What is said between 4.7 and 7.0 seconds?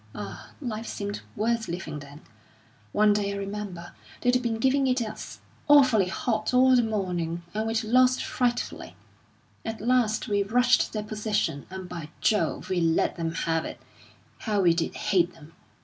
it us awfully hot all the